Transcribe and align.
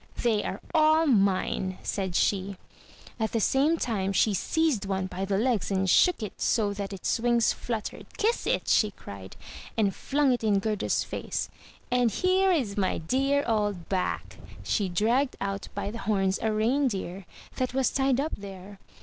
"They 0.23 0.43
are 0.43 0.59
all 0.73 1.05
mine," 1.05 1.77
said 1.83 2.15
she. 2.15 2.57
At 3.19 3.33
the 3.33 3.39
same 3.39 3.77
time 3.77 4.11
she 4.13 4.33
seized 4.33 4.85
one 4.87 5.05
by 5.05 5.25
the 5.25 5.37
legs 5.37 5.69
and 5.69 5.87
shook 5.87 6.23
it 6.23 6.41
so 6.41 6.73
that 6.73 6.91
its 6.91 7.19
wings 7.19 7.53
fluttered. 7.53 8.07
"Kiss 8.17 8.47
it!" 8.47 8.67
she 8.67 8.89
cried, 8.89 9.35
and 9.77 9.93
flung 9.93 10.31
it 10.33 10.43
in 10.43 10.57
Gerda's 10.57 11.03
face. 11.03 11.49
"And 11.91 12.09
here 12.09 12.51
is 12.51 12.77
my 12.77 12.97
dear 12.97 13.43
old 13.45 13.89
Bac." 13.89 14.37
She 14.63 14.89
dragged 14.89 15.35
out 15.39 15.67
by 15.75 15.91
the 15.91 15.99
horns 15.99 16.39
a 16.41 16.51
reindeer, 16.51 17.27
that 17.57 17.75
was 17.75 17.91
tied 17.91 18.19
up 18.19 18.33
there. 18.35 18.79